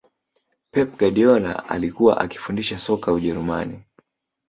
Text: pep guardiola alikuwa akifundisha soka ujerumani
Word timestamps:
pep 0.71 0.97
guardiola 0.97 1.69
alikuwa 1.69 2.21
akifundisha 2.21 2.79
soka 2.79 3.13
ujerumani 3.13 3.83